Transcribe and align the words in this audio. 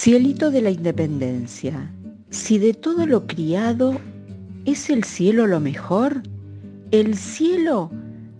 Cielito 0.00 0.52
de 0.52 0.62
la 0.62 0.70
Independencia, 0.70 1.92
si 2.30 2.58
de 2.58 2.72
todo 2.72 3.04
lo 3.04 3.26
criado 3.26 4.00
es 4.64 4.90
el 4.90 5.02
cielo 5.02 5.48
lo 5.48 5.58
mejor, 5.58 6.22
el 6.92 7.16
cielo 7.16 7.90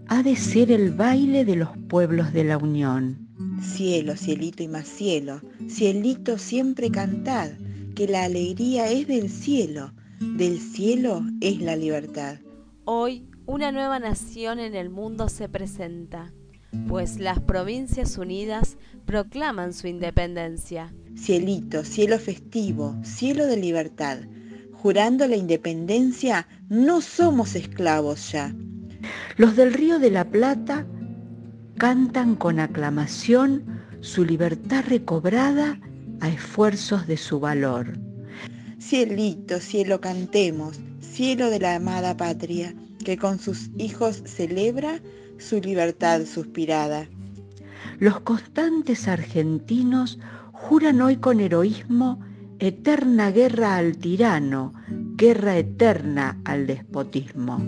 ha 0.07 0.23
de 0.23 0.37
ser 0.37 0.71
el 0.71 0.93
baile 0.93 1.45
de 1.45 1.57
los 1.57 1.71
pueblos 1.89 2.33
de 2.33 2.45
la 2.45 2.59
Unión. 2.59 3.29
Cielo, 3.61 4.17
cielito 4.17 4.63
y 4.63 4.69
más 4.69 4.87
cielo, 4.87 5.43
cielito 5.69 6.39
siempre 6.39 6.93
cantad, 6.93 7.51
que 7.97 8.07
la 8.07 8.23
alegría 8.23 8.89
es 8.89 9.09
del 9.09 9.29
cielo, 9.29 9.93
del 10.21 10.61
cielo 10.61 11.25
es 11.41 11.61
la 11.61 11.75
libertad. 11.75 12.39
Hoy 12.85 13.27
una 13.47 13.73
nueva 13.73 13.99
nación 13.99 14.61
en 14.61 14.77
el 14.77 14.91
mundo 14.91 15.29
se 15.29 15.49
presenta, 15.49 16.33
pues 16.87 17.19
las 17.19 17.41
Provincias 17.41 18.17
Unidas 18.17 18.77
proclaman 19.07 19.73
su 19.73 19.89
independencia. 19.89 20.95
Cielito, 21.21 21.85
cielo 21.85 22.19
festivo, 22.19 22.97
cielo 23.03 23.47
de 23.47 23.57
libertad, 23.57 24.19
jurando 24.73 25.27
la 25.27 25.37
independencia, 25.37 26.47
no 26.69 27.01
somos 27.01 27.55
esclavos 27.55 28.33
ya. 28.33 28.55
Los 29.37 29.57
del 29.57 29.75
Río 29.75 29.99
de 29.99 30.11
la 30.11 30.25
Plata 30.25 30.87
cantan 31.77 32.37
con 32.37 32.61
aclamación 32.61 33.65
su 34.01 34.25
libertad 34.25 34.85
recobrada 34.87 35.81
a 36.21 36.29
esfuerzos 36.29 37.07
de 37.07 37.17
su 37.17 37.41
valor. 37.41 37.99
Cielito, 38.81 39.61
cielo 39.61 40.01
cantemos, 40.01 40.79
cielo 41.01 41.51
de 41.51 41.59
la 41.59 41.75
amada 41.75 42.17
patria, 42.17 42.75
que 43.05 43.17
con 43.17 43.39
sus 43.39 43.71
hijos 43.77 44.23
celebra 44.25 45.01
su 45.39 45.61
libertad 45.61 46.25
suspirada. 46.27 47.09
Los 47.99 48.21
constantes 48.21 49.09
argentinos 49.09 50.19
juran 50.59 51.01
hoy 51.01 51.17
con 51.17 51.41
heroísmo 51.41 52.21
eterna 52.59 53.31
guerra 53.31 53.77
al 53.77 53.97
tirano, 53.99 54.75
guerra 55.17 55.57
eterna 55.57 56.41
al 56.45 56.67
despotismo. 56.67 57.63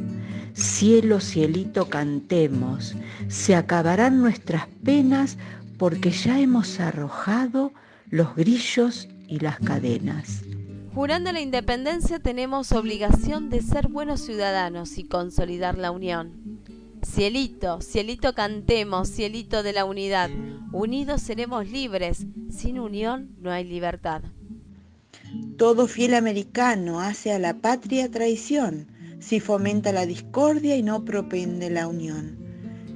Cielo, 0.52 1.20
cielito, 1.20 1.88
cantemos, 1.88 2.96
se 3.28 3.54
acabarán 3.54 4.20
nuestras 4.20 4.66
penas 4.84 5.38
porque 5.78 6.10
ya 6.10 6.40
hemos 6.40 6.80
arrojado 6.80 7.72
los 8.08 8.34
grillos 8.34 9.08
y 9.28 9.38
las 9.38 9.58
cadenas. 9.60 10.42
Jurando 10.92 11.32
la 11.32 11.40
independencia 11.40 12.18
tenemos 12.18 12.72
obligación 12.72 13.48
de 13.48 13.62
ser 13.62 13.88
buenos 13.88 14.20
ciudadanos 14.22 14.98
y 14.98 15.04
consolidar 15.04 15.78
la 15.78 15.92
unión. 15.92 16.60
Cielito, 17.02 17.80
cielito 17.80 18.34
cantemos, 18.34 19.08
cielito 19.08 19.62
de 19.62 19.72
la 19.72 19.84
unidad. 19.84 20.30
Unidos 20.72 21.22
seremos 21.22 21.68
libres, 21.68 22.26
sin 22.50 22.78
unión 22.78 23.30
no 23.40 23.50
hay 23.50 23.64
libertad. 23.64 24.22
Todo 25.56 25.86
fiel 25.86 26.14
americano 26.14 27.00
hace 27.00 27.32
a 27.32 27.38
la 27.38 27.54
patria 27.54 28.10
traición, 28.10 28.88
si 29.18 29.40
fomenta 29.40 29.92
la 29.92 30.06
discordia 30.06 30.76
y 30.76 30.82
no 30.82 31.04
propende 31.04 31.70
la 31.70 31.88
unión. 31.88 32.38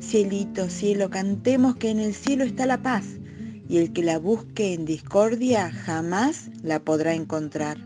Cielito, 0.00 0.69
cielo, 0.69 1.09
cantemos 1.09 1.76
que 1.76 1.91
en 1.91 2.00
el 2.00 2.15
cielo 2.15 2.44
está 2.44 2.66
la 2.66 2.82
paz, 2.82 3.04
y 3.69 3.78
el 3.78 3.92
que 3.92 4.03
la 4.03 4.19
busque 4.19 4.75
en 4.75 4.84
discordia 4.84 5.71
jamás 5.71 6.50
la 6.62 6.81
podrá 6.81 7.15
encontrar. 7.15 7.78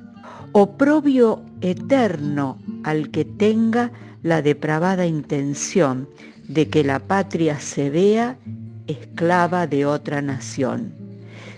Oprobio 0.52 1.44
eterno 1.60 2.58
al 2.82 3.10
que 3.10 3.24
tenga 3.24 3.92
la 4.28 4.42
depravada 4.42 5.06
intención 5.06 6.08
de 6.46 6.68
que 6.68 6.84
la 6.84 7.00
patria 7.00 7.58
se 7.60 7.90
vea 7.90 8.38
esclava 8.86 9.66
de 9.66 9.86
otra 9.86 10.22
nación. 10.22 10.92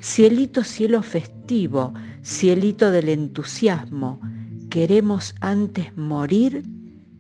Cielito, 0.01 0.65
cielo 0.65 1.03
festivo, 1.03 1.93
cielito 2.23 2.91
del 2.91 3.09
entusiasmo, 3.09 4.21
queremos 4.71 5.35
antes 5.41 5.97
morir 5.97 6.65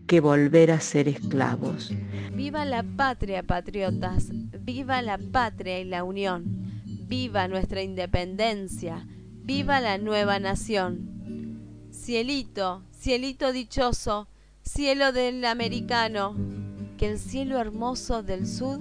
que 0.06 0.20
volver 0.20 0.70
a 0.70 0.80
ser 0.80 1.08
esclavos. 1.08 1.92
Viva 2.34 2.64
la 2.64 2.82
patria, 2.82 3.42
patriotas, 3.42 4.30
viva 4.62 5.02
la 5.02 5.18
patria 5.18 5.78
y 5.78 5.84
la 5.84 6.04
unión, 6.04 6.44
viva 7.06 7.48
nuestra 7.48 7.82
independencia, 7.82 9.06
viva 9.44 9.80
la 9.80 9.98
nueva 9.98 10.38
nación. 10.38 11.88
Cielito, 11.92 12.82
cielito 12.92 13.52
dichoso, 13.52 14.29
cielo 14.72 15.10
del 15.10 15.44
americano, 15.46 16.36
que 16.96 17.10
el 17.10 17.18
cielo 17.18 17.58
hermoso 17.58 18.22
del 18.22 18.46
sur 18.46 18.78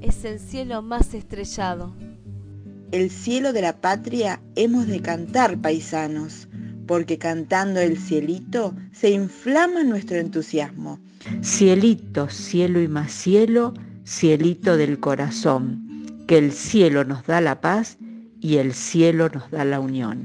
es 0.00 0.24
el 0.24 0.40
cielo 0.40 0.82
más 0.82 1.14
estrellado. 1.14 1.94
El 2.90 3.10
cielo 3.10 3.52
de 3.52 3.62
la 3.62 3.80
patria 3.80 4.42
hemos 4.56 4.88
de 4.88 5.00
cantar, 5.00 5.56
paisanos, 5.58 6.48
porque 6.88 7.16
cantando 7.18 7.78
el 7.78 7.96
cielito 7.96 8.74
se 8.90 9.10
inflama 9.10 9.84
nuestro 9.84 10.16
entusiasmo. 10.16 10.98
Cielito, 11.44 12.28
cielo 12.28 12.80
y 12.82 12.88
más 12.88 13.12
cielo, 13.12 13.72
cielito 14.04 14.76
del 14.76 14.98
corazón, 14.98 16.24
que 16.26 16.38
el 16.38 16.50
cielo 16.50 17.04
nos 17.04 17.24
da 17.24 17.40
la 17.40 17.60
paz 17.60 17.98
y 18.40 18.56
el 18.56 18.74
cielo 18.74 19.28
nos 19.28 19.48
da 19.52 19.64
la 19.64 19.78
unión. 19.78 20.24